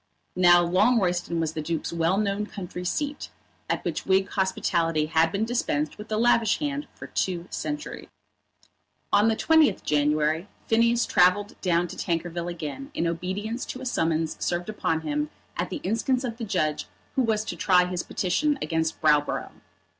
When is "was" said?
1.39-1.53, 17.21-17.45